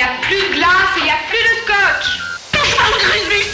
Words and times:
y 0.00 0.02
a 0.02 0.16
plus 0.22 0.36
de 0.36 0.54
glace 0.54 0.96
et 0.96 1.00
il 1.00 1.06
y 1.06 1.10
a 1.10 1.20
plus 1.28 1.44
de 1.44 1.54
scotch. 1.60 2.20
Il 2.54 3.49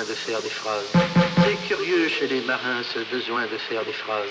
de 0.00 0.14
faire 0.14 0.40
des 0.40 0.48
phrases. 0.48 0.90
C'est 1.44 1.68
curieux 1.68 2.08
chez 2.08 2.26
les 2.26 2.40
marins 2.40 2.82
ce 2.82 3.00
besoin 3.14 3.42
de 3.42 3.58
faire 3.58 3.84
des 3.84 3.92
phrases. 3.92 4.30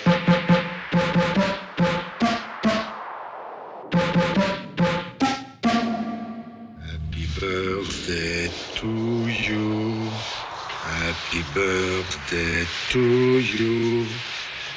Happy 6.90 7.28
birthday 7.40 8.50
to 8.76 8.88
you. 9.28 10.10
Happy 10.84 11.44
birthday 11.54 12.66
to 12.90 13.00
you. 13.00 14.06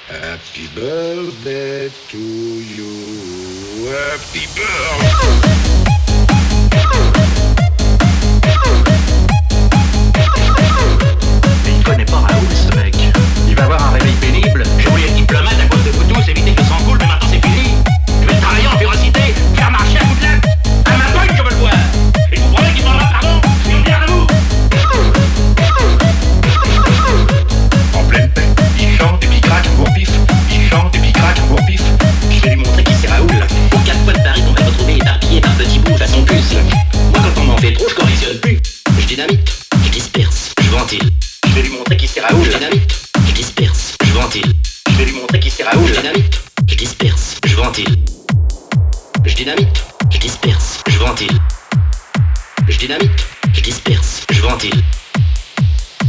Happy 0.09 0.69
birthday 0.75 1.89
to 2.11 2.19
you. 2.19 3.89
Happy 3.89 4.47
birthday. 4.55 5.64
Disperse, 40.05 40.53
je 40.61 40.71
ventile. 40.71 41.11
Je 41.47 41.53
vais 41.55 41.63
lui 41.63 41.71
montrer 41.71 41.97
qui 41.97 42.07
c'est 42.07 42.21
Raoul. 42.21 42.45
Je 42.45 42.51
dynamite, 42.51 42.95
je 43.27 43.33
disperse, 43.33 43.95
je 44.05 44.13
ventile. 44.13 44.53
Je 44.91 44.97
vais 44.97 45.05
lui 45.07 45.13
montrer 45.15 45.41
qui 45.41 45.51
c'est 45.51 45.63
Raoul. 45.63 45.87
Je 45.87 46.01
dynamite, 46.01 46.41
je 46.67 46.75
disperse, 46.75 47.37
je 47.47 47.57
ventile. 47.57 47.97
Je 49.25 49.35
dynamite, 49.35 49.85
je 50.11 50.19
disperse, 50.19 50.83
je 50.89 50.99
ventile. 50.99 51.41
Je 52.69 52.77
dynamite, 52.77 53.27
je 53.55 53.61
disperse, 53.63 54.27
je 54.31 54.43
ventile. 54.43 54.83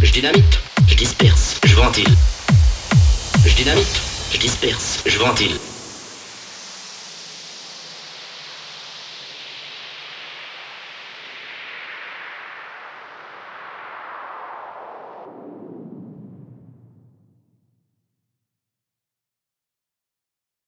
Je 0.01 0.11
dynamite, 0.11 0.59
je 0.87 0.95
disperse, 0.95 1.55
je 1.63 1.75
ventile. 1.75 2.15
Je 3.45 3.55
dynamite, 3.55 4.01
je 4.33 4.37
disperse, 4.37 5.03
je 5.05 5.17
ventile. 5.19 5.74